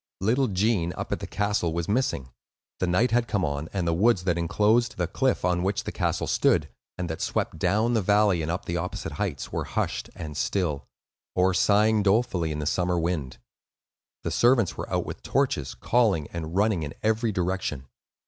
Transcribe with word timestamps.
Little 0.19 0.47
Gene, 0.47 0.93
up 0.97 1.11
at 1.11 1.19
the 1.19 1.27
castle, 1.27 1.73
was 1.73 1.87
missing. 1.87 2.31
The 2.79 2.87
night 2.87 3.11
had 3.11 3.27
come 3.27 3.45
on, 3.45 3.69
and 3.71 3.87
the 3.87 3.93
woods 3.93 4.23
that 4.23 4.35
inclosed 4.35 4.97
the 4.97 5.05
cliff 5.05 5.45
on 5.45 5.61
which 5.61 5.83
the 5.83 5.91
castle 5.91 6.25
stood, 6.25 6.69
and 6.97 7.07
that 7.07 7.21
swept 7.21 7.59
down 7.59 7.93
the 7.93 8.01
valley 8.01 8.41
and 8.41 8.49
up 8.49 8.65
the 8.65 8.77
opposite 8.77 9.11
heights, 9.11 9.51
were 9.51 9.63
hushed 9.65 10.09
and 10.15 10.35
still, 10.35 10.87
or 11.35 11.53
sighing 11.53 12.01
dolefully 12.01 12.51
in 12.51 12.57
the 12.57 12.65
summer 12.65 12.97
wind. 12.99 13.37
The 14.23 14.31
servants 14.31 14.75
were 14.75 14.91
out 14.91 15.05
with 15.05 15.21
torches, 15.21 15.75
calling, 15.75 16.27
and 16.33 16.55
running 16.55 16.81
in 16.81 16.95
every 17.03 17.31
direction. 17.31 17.85